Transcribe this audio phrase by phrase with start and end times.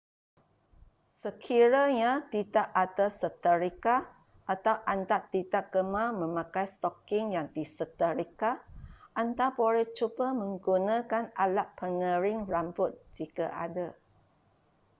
[1.21, 3.95] sekiranya tidak ada seterika
[4.53, 8.51] atau anda tidak gemar memakai stoking yang diseterika
[9.21, 13.87] anda boleh cuba menggunakan alat pengering rambut jika ada